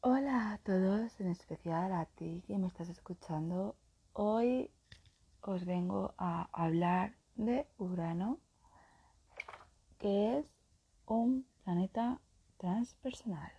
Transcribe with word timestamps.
Hola 0.00 0.52
a 0.52 0.58
todos, 0.58 1.18
en 1.18 1.26
especial 1.26 1.92
a 1.92 2.04
ti 2.04 2.44
que 2.46 2.56
me 2.56 2.68
estás 2.68 2.88
escuchando. 2.88 3.74
Hoy 4.12 4.70
os 5.40 5.64
vengo 5.64 6.14
a 6.16 6.48
hablar 6.52 7.16
de 7.34 7.66
Urano, 7.78 8.38
que 9.98 10.38
es 10.38 10.46
un 11.04 11.44
planeta 11.64 12.20
transpersonal. 12.58 13.50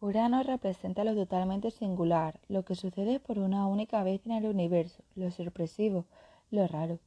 Urano 0.00 0.42
representa 0.42 1.04
lo 1.04 1.14
totalmente 1.14 1.70
singular, 1.70 2.40
lo 2.48 2.64
que 2.64 2.74
sucede 2.74 3.20
por 3.20 3.38
una 3.38 3.66
única 3.66 4.02
vez 4.02 4.24
en 4.24 4.32
el 4.32 4.46
universo, 4.46 5.04
lo 5.14 5.30
sorpresivo, 5.30 6.06
lo 6.50 6.66
raro. 6.66 6.98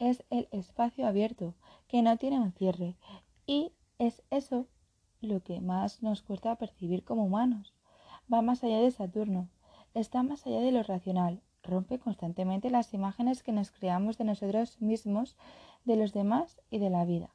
Es 0.00 0.24
el 0.30 0.48
espacio 0.50 1.06
abierto, 1.06 1.54
que 1.86 2.02
no 2.02 2.16
tiene 2.16 2.40
un 2.40 2.50
cierre, 2.50 2.96
y 3.46 3.72
es 4.00 4.24
eso 4.30 4.66
lo 5.20 5.40
que 5.40 5.60
más 5.60 6.02
nos 6.02 6.22
cuesta 6.22 6.56
percibir 6.56 7.04
como 7.04 7.24
humanos. 7.24 7.74
Va 8.32 8.42
más 8.42 8.62
allá 8.62 8.78
de 8.80 8.90
Saturno, 8.90 9.48
está 9.94 10.22
más 10.22 10.46
allá 10.46 10.60
de 10.60 10.72
lo 10.72 10.82
racional, 10.82 11.40
rompe 11.62 11.98
constantemente 11.98 12.70
las 12.70 12.92
imágenes 12.94 13.42
que 13.42 13.52
nos 13.52 13.70
creamos 13.70 14.18
de 14.18 14.24
nosotros 14.24 14.80
mismos, 14.80 15.36
de 15.84 15.96
los 15.96 16.12
demás 16.12 16.60
y 16.70 16.78
de 16.78 16.90
la 16.90 17.04
vida. 17.04 17.30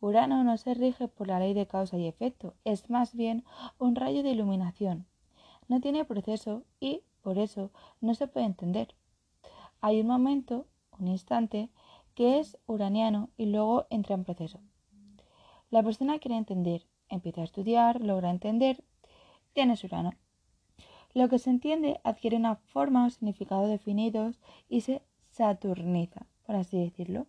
Urano 0.00 0.44
no 0.44 0.56
se 0.56 0.74
rige 0.74 1.08
por 1.08 1.28
la 1.28 1.38
ley 1.38 1.52
de 1.52 1.66
causa 1.66 1.98
y 1.98 2.06
efecto, 2.06 2.54
es 2.64 2.88
más 2.88 3.14
bien 3.14 3.44
un 3.78 3.96
rayo 3.96 4.22
de 4.22 4.30
iluminación. 4.30 5.06
No 5.68 5.80
tiene 5.80 6.04
proceso 6.04 6.64
y, 6.80 7.02
por 7.20 7.38
eso, 7.38 7.70
no 8.00 8.14
se 8.14 8.26
puede 8.26 8.46
entender. 8.46 8.94
Hay 9.82 10.00
un 10.00 10.06
momento, 10.06 10.66
un 10.98 11.08
instante, 11.08 11.68
que 12.14 12.38
es 12.38 12.58
uraniano 12.66 13.28
y 13.36 13.46
luego 13.46 13.86
entra 13.90 14.14
en 14.14 14.24
proceso. 14.24 14.60
La 15.70 15.84
persona 15.84 16.18
quiere 16.18 16.36
entender, 16.36 16.84
empieza 17.08 17.42
a 17.42 17.44
estudiar, 17.44 18.00
logra 18.00 18.30
entender, 18.30 18.82
tiene 19.52 19.76
su 19.76 19.86
Urano. 19.86 20.14
Lo 21.14 21.28
que 21.28 21.38
se 21.38 21.50
entiende 21.50 22.00
adquiere 22.02 22.36
una 22.36 22.56
forma 22.56 23.06
o 23.06 23.10
significado 23.10 23.68
definidos 23.68 24.40
y 24.68 24.80
se 24.80 25.02
saturniza, 25.30 26.26
por 26.44 26.56
así 26.56 26.78
decirlo. 26.78 27.26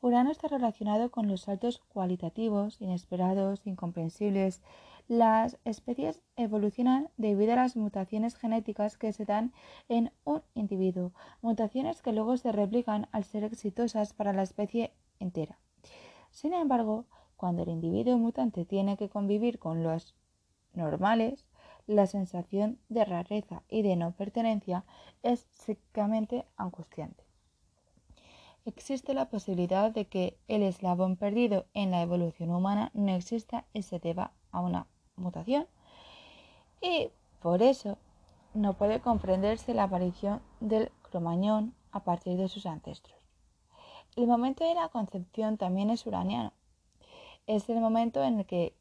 Urano 0.00 0.30
está 0.30 0.46
relacionado 0.46 1.10
con 1.10 1.26
los 1.26 1.42
saltos 1.42 1.80
cualitativos, 1.88 2.80
inesperados, 2.80 3.66
incomprensibles. 3.66 4.62
Las 5.08 5.58
especies 5.64 6.22
evolucionan 6.36 7.08
debido 7.16 7.54
a 7.54 7.56
las 7.56 7.74
mutaciones 7.74 8.36
genéticas 8.36 8.96
que 8.96 9.12
se 9.12 9.24
dan 9.24 9.52
en 9.88 10.12
un 10.22 10.42
individuo, 10.54 11.12
mutaciones 11.42 12.02
que 12.02 12.12
luego 12.12 12.36
se 12.36 12.52
replican 12.52 13.08
al 13.10 13.24
ser 13.24 13.42
exitosas 13.42 14.12
para 14.12 14.32
la 14.32 14.42
especie 14.42 14.92
entera. 15.18 15.58
Sin 16.30 16.52
embargo, 16.52 17.06
cuando 17.36 17.62
el 17.62 17.68
individuo 17.68 18.18
mutante 18.18 18.64
tiene 18.64 18.96
que 18.96 19.08
convivir 19.08 19.58
con 19.58 19.82
los 19.82 20.14
normales, 20.72 21.46
la 21.86 22.06
sensación 22.06 22.78
de 22.88 23.04
rareza 23.04 23.62
y 23.68 23.82
de 23.82 23.96
no 23.96 24.12
pertenencia 24.12 24.84
es 25.22 25.46
psíquicamente 25.52 26.46
angustiante 26.56 27.24
existe 28.66 29.12
la 29.14 29.28
posibilidad 29.28 29.90
de 29.90 30.06
que 30.06 30.38
el 30.48 30.62
eslabón 30.62 31.16
perdido 31.16 31.66
en 31.74 31.90
la 31.90 32.02
evolución 32.02 32.50
humana 32.50 32.90
no 32.94 33.14
exista 33.14 33.64
y 33.72 33.82
se 33.82 33.98
deba 33.98 34.32
a 34.52 34.60
una 34.60 34.86
mutación. 35.16 35.66
Y 36.80 37.10
por 37.40 37.62
eso 37.62 37.98
no 38.54 38.74
puede 38.74 39.00
comprenderse 39.00 39.74
la 39.74 39.84
aparición 39.84 40.40
del 40.60 40.90
cromañón 41.02 41.74
a 41.92 42.00
partir 42.00 42.36
de 42.38 42.48
sus 42.48 42.66
ancestros. 42.66 43.16
El 44.16 44.26
momento 44.26 44.64
de 44.64 44.74
la 44.74 44.88
concepción 44.88 45.56
también 45.56 45.90
es 45.90 46.06
uraniano. 46.06 46.52
Es 47.46 47.68
el 47.68 47.80
momento 47.80 48.24
en 48.24 48.40
el 48.40 48.46
que 48.46 48.74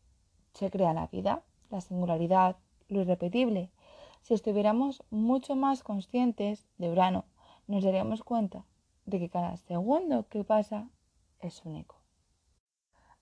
se 0.54 0.72
crea 0.72 0.94
la 0.94 1.08
vida, 1.08 1.44
la 1.70 1.82
singularidad, 1.82 2.56
lo 2.88 3.02
irrepetible. 3.02 3.70
Si 4.22 4.34
estuviéramos 4.34 5.04
mucho 5.10 5.56
más 5.56 5.84
conscientes 5.84 6.66
de 6.78 6.90
Urano, 6.90 7.26
nos 7.68 7.84
daríamos 7.84 8.24
cuenta 8.24 8.64
de 9.06 9.20
que 9.20 9.30
cada 9.30 9.58
segundo 9.58 10.28
que 10.30 10.46
pasa 10.46 10.88
es 11.40 11.66
único. 11.66 11.98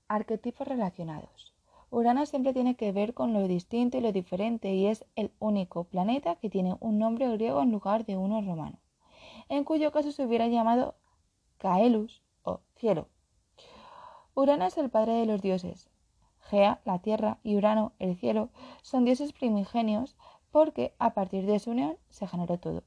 Arquetipos 0.08 0.68
relacionados. 0.68 1.56
Urano 1.90 2.26
siempre 2.28 2.54
tiene 2.54 2.76
que 2.76 2.92
ver 2.92 3.16
con 3.16 3.34
lo 3.34 3.48
distinto 3.48 3.98
y 3.98 4.02
lo 4.02 4.12
diferente 4.12 4.74
y 4.76 4.86
es 4.86 5.06
el 5.16 5.32
único 5.40 5.86
planeta 5.86 6.36
que 6.36 6.50
tiene 6.50 6.76
un 6.80 7.00
nombre 7.00 7.28
griego 7.32 7.62
en 7.64 7.72
lugar 7.72 8.06
de 8.06 8.16
uno 8.16 8.42
romano, 8.42 8.78
en 9.50 9.64
cuyo 9.64 9.92
caso 9.92 10.12
se 10.12 10.24
hubiera 10.24 10.48
llamado 10.48 10.96
Caelus 11.58 12.22
o 12.44 12.60
cielo. 12.76 13.08
Urano 14.42 14.66
es 14.66 14.76
el 14.80 14.90
padre 14.90 15.14
de 15.14 15.28
los 15.28 15.44
dioses. 15.44 15.88
Gea, 16.40 16.82
la 16.84 16.98
tierra, 16.98 17.38
y 17.44 17.58
Urano, 17.58 17.94
el 18.00 18.18
cielo, 18.18 18.50
son 18.82 19.06
dioses 19.06 19.34
primigenios 19.34 20.16
porque 20.50 20.96
a 20.98 21.14
partir 21.14 21.46
de 21.46 21.60
su 21.60 21.70
unión 21.70 22.00
se 22.10 22.26
generó 22.26 22.58
todo. 22.58 22.82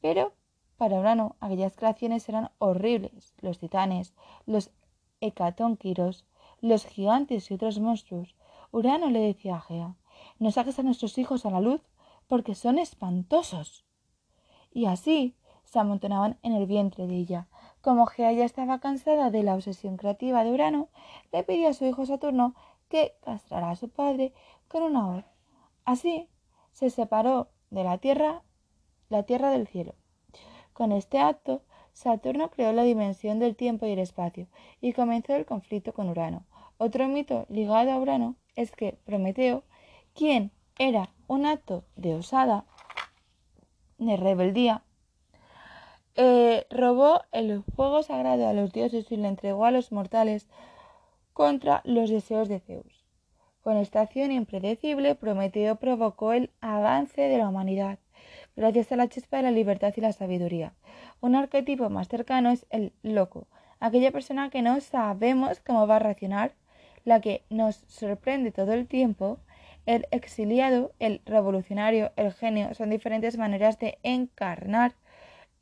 Pero 0.00 0.32
para 0.76 1.00
Urano, 1.00 1.34
aquellas 1.40 1.74
creaciones 1.74 2.28
eran 2.28 2.52
horribles. 2.58 3.34
Los 3.40 3.58
titanes, 3.58 4.14
los 4.46 4.70
hecatónquiros, 5.20 6.24
los 6.60 6.86
gigantes 6.86 7.50
y 7.50 7.54
otros 7.54 7.80
monstruos. 7.80 8.36
Urano 8.70 9.10
le 9.10 9.18
decía 9.18 9.56
a 9.56 9.60
Gea, 9.62 9.96
no 10.38 10.52
saques 10.52 10.78
a 10.78 10.84
nuestros 10.84 11.18
hijos 11.18 11.46
a 11.46 11.50
la 11.50 11.60
luz 11.60 11.80
porque 12.28 12.54
son 12.54 12.78
espantosos. 12.78 13.84
Y 14.70 14.86
así 14.86 15.34
se 15.64 15.80
amontonaban 15.80 16.38
en 16.42 16.52
el 16.52 16.66
vientre 16.66 17.08
de 17.08 17.16
ella. 17.16 17.48
Como 17.80 18.06
Gea 18.06 18.32
ya 18.32 18.44
estaba 18.44 18.78
cansada 18.78 19.30
de 19.30 19.42
la 19.42 19.54
obsesión 19.54 19.96
creativa 19.96 20.44
de 20.44 20.52
Urano, 20.52 20.88
le 21.32 21.42
pidió 21.42 21.68
a 21.68 21.72
su 21.72 21.86
hijo 21.86 22.04
Saturno 22.04 22.54
que 22.88 23.14
castrara 23.24 23.70
a 23.70 23.76
su 23.76 23.88
padre 23.88 24.34
con 24.68 24.82
una 24.82 25.08
hoz. 25.08 25.24
Así 25.84 26.28
se 26.72 26.90
separó 26.90 27.48
de 27.70 27.84
la 27.84 27.98
tierra, 27.98 28.42
la 29.08 29.22
tierra 29.22 29.50
del 29.50 29.66
cielo. 29.66 29.94
Con 30.72 30.92
este 30.92 31.18
acto, 31.18 31.62
Saturno 31.92 32.50
creó 32.50 32.72
la 32.72 32.82
dimensión 32.82 33.38
del 33.38 33.56
tiempo 33.56 33.86
y 33.86 33.92
el 33.92 33.98
espacio 33.98 34.46
y 34.80 34.92
comenzó 34.92 35.34
el 35.34 35.46
conflicto 35.46 35.92
con 35.92 36.08
Urano. 36.08 36.44
Otro 36.78 37.08
mito 37.08 37.46
ligado 37.48 37.90
a 37.92 37.98
Urano 37.98 38.36
es 38.56 38.72
que 38.72 38.92
Prometeo, 39.04 39.64
quien 40.14 40.50
era 40.78 41.12
un 41.26 41.46
acto 41.46 41.84
de 41.96 42.14
osada, 42.14 42.64
de 43.98 44.16
rebeldía, 44.16 44.82
eh, 46.16 46.66
robó 46.70 47.22
el 47.32 47.62
fuego 47.74 48.02
sagrado 48.02 48.48
a 48.48 48.52
los 48.52 48.72
dioses 48.72 49.10
y 49.10 49.16
lo 49.16 49.28
entregó 49.28 49.64
a 49.64 49.70
los 49.70 49.92
mortales 49.92 50.48
contra 51.32 51.80
los 51.84 52.10
deseos 52.10 52.48
de 52.48 52.60
Zeus. 52.60 53.04
Con 53.62 53.76
esta 53.76 54.00
acción 54.00 54.32
impredecible, 54.32 55.14
Prometeo 55.14 55.76
provocó 55.76 56.32
el 56.32 56.50
avance 56.60 57.20
de 57.20 57.38
la 57.38 57.48
humanidad 57.48 57.98
gracias 58.56 58.92
a 58.92 58.96
la 58.96 59.08
chispa 59.08 59.38
de 59.38 59.44
la 59.44 59.50
libertad 59.50 59.92
y 59.96 60.00
la 60.00 60.12
sabiduría. 60.12 60.74
Un 61.20 61.34
arquetipo 61.34 61.88
más 61.88 62.08
cercano 62.08 62.50
es 62.50 62.66
el 62.70 62.92
loco, 63.02 63.46
aquella 63.78 64.10
persona 64.10 64.50
que 64.50 64.62
no 64.62 64.80
sabemos 64.80 65.60
cómo 65.60 65.86
va 65.86 65.96
a 65.96 66.00
reaccionar, 66.00 66.52
la 67.04 67.20
que 67.20 67.44
nos 67.48 67.76
sorprende 67.88 68.52
todo 68.52 68.72
el 68.72 68.86
tiempo, 68.86 69.38
el 69.86 70.06
exiliado, 70.10 70.92
el 70.98 71.22
revolucionario, 71.24 72.12
el 72.16 72.32
genio, 72.32 72.74
son 72.74 72.90
diferentes 72.90 73.38
maneras 73.38 73.78
de 73.78 73.98
encarnar 74.02 74.94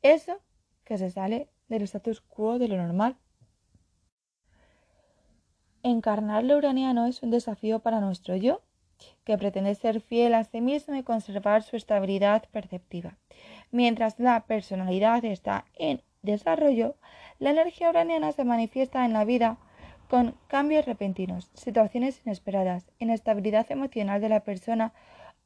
eso 0.01 0.39
que 0.83 0.97
se 0.97 1.11
sale 1.11 1.49
del 1.67 1.83
status 1.83 2.21
quo 2.21 2.59
de 2.59 2.67
lo 2.67 2.77
normal. 2.77 3.17
Encarnar 5.83 6.43
lo 6.43 6.57
uraniano 6.57 7.05
es 7.05 7.23
un 7.23 7.31
desafío 7.31 7.79
para 7.79 8.01
nuestro 8.01 8.35
yo 8.35 8.61
que 9.23 9.37
pretende 9.37 9.75
ser 9.75 10.01
fiel 10.01 10.33
a 10.33 10.43
sí 10.43 10.59
mismo 10.59 10.95
y 10.95 11.03
conservar 11.03 11.63
su 11.63 11.75
estabilidad 11.75 12.43
perceptiva. 12.51 13.17
Mientras 13.71 14.19
la 14.19 14.45
personalidad 14.45 15.23
está 15.23 15.65
en 15.75 16.01
desarrollo, 16.21 16.95
la 17.37 17.51
energía 17.51 17.89
uraniana 17.89 18.31
se 18.33 18.43
manifiesta 18.43 19.05
en 19.05 19.13
la 19.13 19.23
vida 19.23 19.57
con 20.09 20.35
cambios 20.47 20.85
repentinos, 20.85 21.51
situaciones 21.53 22.21
inesperadas, 22.25 22.91
inestabilidad 22.97 23.71
emocional 23.71 24.19
de 24.19 24.29
la 24.29 24.43
persona 24.43 24.91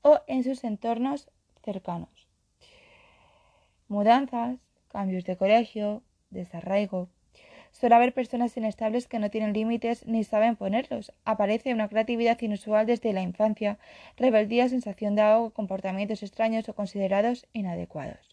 o 0.02 0.22
en 0.26 0.44
sus 0.44 0.64
entornos 0.64 1.30
cercanos. 1.64 2.23
Mudanzas, 3.94 4.58
cambios 4.88 5.24
de 5.24 5.38
colegio, 5.38 6.02
desarraigo, 6.32 7.10
Suele 7.72 7.96
haber 7.96 8.14
personas 8.14 8.56
inestables 8.56 9.08
que 9.08 9.18
no 9.18 9.32
tienen 9.32 9.54
límites 9.54 10.06
ni 10.06 10.24
saben 10.24 10.56
ponerlos. 10.56 11.12
Aparece 11.26 11.74
una 11.74 11.90
creatividad 11.90 12.40
inusual 12.42 12.86
desde 12.86 13.14
la 13.14 13.24
infancia, 13.24 13.80
rebeldía, 14.16 14.70
sensación 14.70 15.16
de 15.16 15.24
ahogo, 15.24 15.50
comportamientos 15.60 16.22
extraños 16.22 16.70
o 16.70 16.76
considerados 16.76 17.48
inadecuados. 17.52 18.24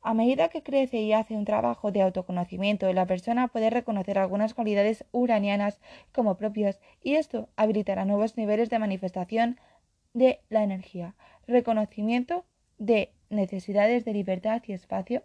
A 0.00 0.14
medida 0.14 0.48
que 0.48 0.62
crece 0.62 0.98
y 0.98 1.12
hace 1.12 1.34
un 1.34 1.44
trabajo 1.44 1.90
de 1.90 2.02
autoconocimiento, 2.02 2.92
la 2.92 3.06
persona 3.06 3.48
puede 3.48 3.68
reconocer 3.68 4.16
algunas 4.18 4.54
cualidades 4.54 5.04
uranianas 5.10 5.80
como 6.12 6.36
propias 6.36 6.80
y 7.02 7.14
esto 7.14 7.48
habilitará 7.56 8.04
nuevos 8.04 8.36
niveles 8.36 8.70
de 8.70 8.78
manifestación 8.78 9.58
de 10.14 10.40
la 10.50 10.62
energía, 10.62 11.16
reconocimiento 11.48 12.44
de 12.78 13.12
necesidades 13.30 14.04
de 14.04 14.12
libertad 14.12 14.62
y 14.66 14.72
espacio, 14.72 15.22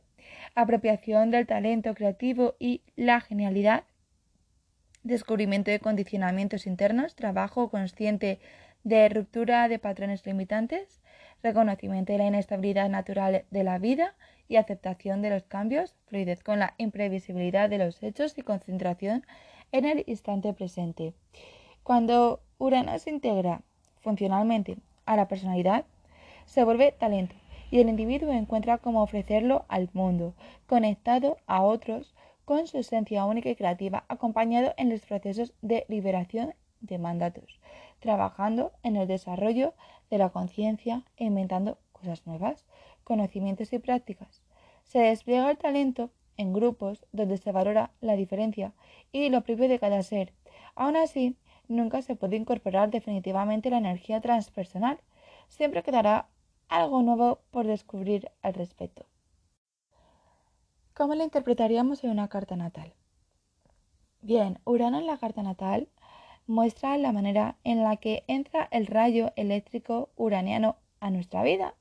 apropiación 0.56 1.32
del 1.32 1.48
talento 1.48 1.94
creativo 1.94 2.56
y 2.60 2.82
la 2.96 3.22
genialidad, 3.22 3.84
descubrimiento 5.04 5.72
de 5.72 5.80
condicionamientos 5.80 6.66
internos, 6.66 7.16
trabajo 7.16 7.70
consciente 7.70 8.40
de 8.84 9.10
ruptura 9.10 9.68
de 9.68 9.80
patrones 9.80 10.26
limitantes, 10.26 11.02
reconocimiento 11.42 12.14
de 12.14 12.20
la 12.20 12.28
inestabilidad 12.28 12.90
natural 12.90 13.46
de 13.52 13.64
la 13.64 13.80
vida 13.80 14.16
y 14.48 14.56
aceptación 14.56 15.22
de 15.22 15.30
los 15.30 15.44
cambios, 15.44 15.96
fluidez 16.08 16.44
con 16.44 16.60
la 16.60 16.74
imprevisibilidad 16.78 17.70
de 17.70 17.78
los 17.78 18.02
hechos 18.02 18.38
y 18.38 18.42
concentración 18.42 19.26
en 19.72 19.86
el 19.86 20.04
instante 20.08 20.54
presente. 20.54 21.14
Cuando 21.84 22.42
Urano 22.58 22.98
se 23.00 23.10
integra 23.10 23.62
funcionalmente 24.02 24.78
a 25.06 25.16
la 25.16 25.28
personalidad, 25.28 25.86
se 26.46 26.64
vuelve 26.64 26.92
talento 26.92 27.36
y 27.74 27.80
el 27.80 27.90
individuo 27.90 28.32
encuentra 28.32 28.78
cómo 28.78 29.02
ofrecerlo 29.02 29.66
al 29.68 29.90
mundo, 29.94 30.36
conectado 30.68 31.38
a 31.48 31.64
otros 31.64 32.14
con 32.46 32.68
su 32.68 32.78
esencia 32.78 33.26
única 33.26 33.50
y 33.50 33.56
creativa, 33.56 34.06
acompañado 34.10 34.76
en 34.78 34.92
los 34.92 35.02
procesos 35.02 35.56
de 35.64 35.84
liberación 35.90 36.54
de 36.82 37.00
mandatos, 37.00 37.60
trabajando 38.00 38.74
en 38.84 38.96
el 38.96 39.08
desarrollo 39.08 39.74
de 40.12 40.20
la 40.20 40.30
conciencia 40.30 41.02
e 41.18 41.24
inventando 41.24 41.80
cosas 41.94 42.28
nuevas, 42.28 42.64
conocimientos 43.04 43.74
y 43.74 43.80
prácticas. 43.80 44.44
Se 44.84 45.00
despliega 45.00 45.50
el 45.50 45.58
talento 45.58 46.12
en 46.38 46.54
grupos 46.54 47.08
donde 47.12 47.38
se 47.38 47.52
valora 47.52 47.90
la 48.02 48.16
diferencia 48.16 48.74
y 49.12 49.30
lo 49.30 49.42
propio 49.42 49.68
de 49.68 49.80
cada 49.80 50.04
ser. 50.04 50.32
Aún 50.76 50.96
así, 50.96 51.38
nunca 51.68 52.04
se 52.04 52.16
puede 52.16 52.36
incorporar 52.36 52.92
definitivamente 52.92 53.72
la 53.72 53.80
energía 53.80 54.22
transpersonal. 54.22 55.00
Siempre 55.48 55.82
quedará 55.82 56.28
algo 56.74 57.04
nuevo 57.04 57.40
por 57.52 57.68
descubrir 57.68 58.32
al 58.42 58.56
respecto. 58.56 59.06
¿Cómo 60.96 61.14
la 61.14 61.24
interpretaríamos 61.24 62.04
en 62.04 62.10
una 62.10 62.30
carta 62.30 62.56
natal? 62.56 62.94
Bien, 64.22 64.60
Urano 64.66 64.98
en 64.98 65.06
la 65.06 65.20
carta 65.20 65.44
natal 65.44 65.88
muestra 66.48 66.98
la 66.98 67.12
manera 67.12 67.58
en 67.64 67.84
la 67.84 67.98
que 67.98 68.24
entra 68.28 68.68
el 68.72 68.88
rayo 68.88 69.32
eléctrico 69.36 70.10
uraniano 70.16 70.78
a 71.00 71.12
nuestra 71.12 71.44
vida 71.44 71.76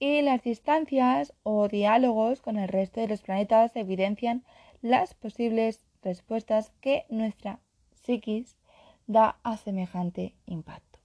y 0.00 0.22
las 0.22 0.42
distancias 0.42 1.32
o 1.44 1.68
diálogos 1.68 2.40
con 2.40 2.58
el 2.58 2.68
resto 2.68 3.00
de 3.00 3.06
los 3.06 3.22
planetas 3.22 3.76
evidencian 3.76 4.44
las 4.82 5.14
posibles 5.14 5.80
respuestas 6.02 6.72
que 6.80 7.06
nuestra 7.10 7.60
psiquis 8.02 8.56
da 9.06 9.38
a 9.44 9.56
semejante 9.56 10.34
impacto. 10.46 10.95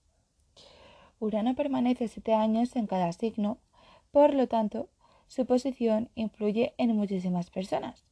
Urano 1.22 1.54
permanece 1.54 2.08
siete 2.08 2.34
años 2.34 2.76
en 2.76 2.88
cada 2.88 3.14
signo, 3.14 3.60
por 4.12 4.34
lo 4.34 4.48
tanto, 4.48 4.90
su 5.28 5.46
posición 5.46 6.10
influye 6.16 6.74
en 6.80 6.98
muchísimas 6.98 7.52
personas. 7.52 8.04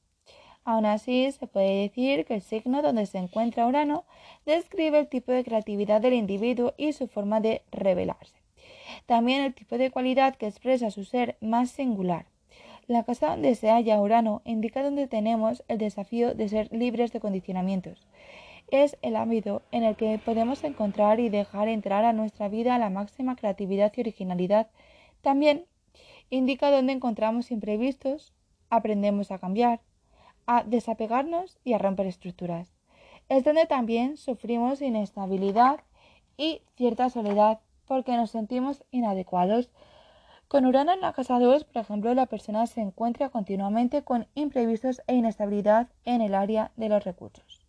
Aún 0.63 0.85
así, 0.85 1.31
se 1.31 1.47
puede 1.47 1.81
decir 1.81 2.23
que 2.25 2.35
el 2.35 2.43
signo 2.43 2.83
donde 2.83 3.07
se 3.07 3.17
encuentra 3.17 3.65
Urano 3.65 4.03
describe 4.45 4.99
el 4.99 5.07
tipo 5.07 5.31
de 5.31 5.43
creatividad 5.43 6.01
del 6.01 6.13
individuo 6.13 6.75
y 6.77 6.93
su 6.93 7.07
forma 7.07 7.41
de 7.41 7.63
revelarse. 7.71 8.35
También 9.07 9.41
el 9.41 9.55
tipo 9.55 9.79
de 9.79 9.89
cualidad 9.89 10.35
que 10.35 10.45
expresa 10.45 10.91
su 10.91 11.03
ser 11.03 11.35
más 11.41 11.71
singular. 11.71 12.27
La 12.85 13.03
casa 13.05 13.31
donde 13.31 13.55
se 13.55 13.71
halla 13.71 13.99
Urano 13.99 14.43
indica 14.45 14.83
donde 14.83 15.07
tenemos 15.07 15.63
el 15.67 15.79
desafío 15.79 16.35
de 16.35 16.47
ser 16.47 16.71
libres 16.71 17.11
de 17.11 17.19
condicionamientos. 17.19 18.05
Es 18.71 18.97
el 19.01 19.15
ámbito 19.15 19.63
en 19.71 19.83
el 19.83 19.95
que 19.95 20.19
podemos 20.23 20.63
encontrar 20.63 21.19
y 21.19 21.29
dejar 21.29 21.67
entrar 21.67 22.05
a 22.05 22.13
nuestra 22.13 22.49
vida 22.49 22.77
la 22.77 22.91
máxima 22.91 23.35
creatividad 23.35 23.91
y 23.95 24.01
originalidad. 24.01 24.67
También 25.21 25.65
indica 26.29 26.69
dónde 26.69 26.93
encontramos 26.93 27.49
imprevistos, 27.49 28.31
aprendemos 28.69 29.31
a 29.31 29.39
cambiar, 29.39 29.79
a 30.45 30.63
desapegarnos 30.63 31.57
y 31.63 31.73
a 31.73 31.79
romper 31.79 32.05
estructuras. 32.05 32.71
Es 33.27 33.43
donde 33.43 33.65
también 33.65 34.17
sufrimos 34.17 34.83
inestabilidad 34.83 35.79
y 36.37 36.61
cierta 36.75 37.09
soledad 37.09 37.59
porque 37.87 38.15
nos 38.17 38.29
sentimos 38.29 38.83
inadecuados. 38.91 39.71
Con 40.47 40.67
Urano 40.67 40.93
en 40.93 41.01
la 41.01 41.13
casa 41.13 41.39
2, 41.39 41.63
por 41.63 41.81
ejemplo, 41.81 42.13
la 42.13 42.27
persona 42.27 42.67
se 42.67 42.81
encuentra 42.81 43.29
continuamente 43.29 44.03
con 44.03 44.27
imprevistos 44.35 45.01
e 45.07 45.15
inestabilidad 45.15 45.87
en 46.05 46.21
el 46.21 46.35
área 46.35 46.71
de 46.75 46.89
los 46.89 47.03
recursos. 47.03 47.68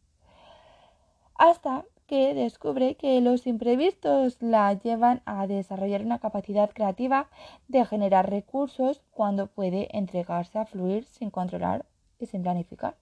Hasta 1.41 1.87
que 2.07 2.35
descubre 2.35 2.97
que 2.97 3.19
los 3.23 3.47
imprevistos 3.47 4.37
la 4.43 4.75
llevan 4.75 5.23
a 5.25 5.47
desarrollar 5.47 6.05
una 6.05 6.19
capacidad 6.19 6.69
creativa 6.69 7.31
de 7.67 7.87
generar 7.87 8.29
recursos 8.29 9.01
cuando 9.11 9.47
puede 9.47 9.89
entregarse 9.97 10.59
a 10.59 10.67
fluir 10.67 11.07
sin 11.07 11.31
controlar 11.31 11.87
y 12.19 12.27
sin 12.27 12.43
planificar. 12.43 12.99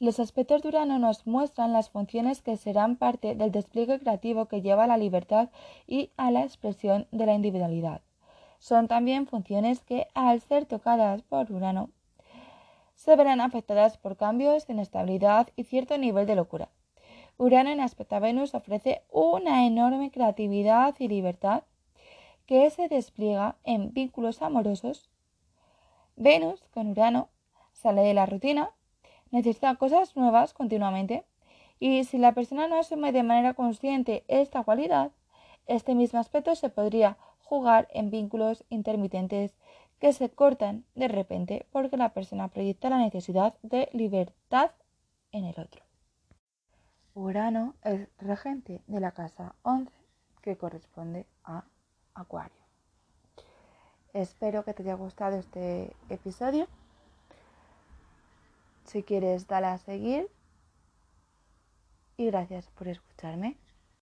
Los 0.00 0.20
aspectos 0.20 0.60
de 0.60 0.68
Urano 0.68 0.98
nos 0.98 1.26
muestran 1.26 1.72
las 1.72 1.88
funciones 1.88 2.42
que 2.42 2.58
serán 2.58 2.96
parte 2.96 3.34
del 3.34 3.52
despliegue 3.52 3.98
creativo 3.98 4.44
que 4.44 4.60
lleva 4.60 4.84
a 4.84 4.86
la 4.86 4.98
libertad 4.98 5.48
y 5.86 6.10
a 6.18 6.30
la 6.30 6.42
expresión 6.42 7.06
de 7.10 7.24
la 7.24 7.32
individualidad. 7.32 8.02
Son 8.58 8.86
también 8.86 9.26
funciones 9.26 9.80
que, 9.80 10.08
al 10.12 10.42
ser 10.42 10.66
tocadas 10.66 11.22
por 11.22 11.50
Urano, 11.50 11.88
se 13.00 13.16
verán 13.16 13.40
afectadas 13.40 13.96
por 13.96 14.18
cambios, 14.18 14.68
inestabilidad 14.68 15.48
y 15.56 15.64
cierto 15.64 15.96
nivel 15.96 16.26
de 16.26 16.36
locura. 16.36 16.68
Urano 17.38 17.70
en 17.70 17.80
aspecto 17.80 18.16
a 18.16 18.18
Venus 18.18 18.54
ofrece 18.54 19.04
una 19.10 19.66
enorme 19.66 20.10
creatividad 20.10 20.94
y 20.98 21.08
libertad 21.08 21.62
que 22.44 22.68
se 22.68 22.88
despliega 22.88 23.56
en 23.64 23.94
vínculos 23.94 24.42
amorosos. 24.42 25.08
Venus 26.16 26.62
con 26.74 26.88
Urano 26.88 27.30
sale 27.72 28.02
de 28.02 28.12
la 28.12 28.26
rutina, 28.26 28.70
necesita 29.30 29.76
cosas 29.76 30.14
nuevas 30.14 30.52
continuamente 30.52 31.24
y 31.78 32.04
si 32.04 32.18
la 32.18 32.32
persona 32.32 32.68
no 32.68 32.78
asume 32.78 33.12
de 33.12 33.22
manera 33.22 33.54
consciente 33.54 34.24
esta 34.28 34.62
cualidad, 34.62 35.10
este 35.66 35.94
mismo 35.94 36.20
aspecto 36.20 36.54
se 36.54 36.68
podría 36.68 37.16
jugar 37.44 37.88
en 37.92 38.10
vínculos 38.10 38.62
intermitentes 38.68 39.56
que 40.00 40.12
se 40.12 40.30
cortan 40.30 40.84
de 40.94 41.08
repente 41.08 41.66
porque 41.70 41.96
la 41.96 42.12
persona 42.14 42.48
proyecta 42.48 42.90
la 42.90 42.98
necesidad 42.98 43.54
de 43.62 43.88
libertad 43.92 44.72
en 45.30 45.44
el 45.44 45.60
otro. 45.60 45.84
Urano 47.14 47.74
es 47.84 48.08
regente 48.18 48.80
de 48.86 49.00
la 49.00 49.12
casa 49.12 49.54
11, 49.62 49.92
que 50.42 50.56
corresponde 50.56 51.26
a 51.44 51.64
Acuario. 52.14 52.56
Espero 54.14 54.64
que 54.64 54.74
te 54.74 54.82
haya 54.82 54.94
gustado 54.94 55.36
este 55.36 55.94
episodio. 56.08 56.66
Si 58.84 59.02
quieres, 59.02 59.46
dale 59.46 59.66
a 59.66 59.78
seguir. 59.78 60.28
Y 62.16 62.26
gracias 62.26 62.68
por 62.70 62.88
escucharme. 62.88 63.56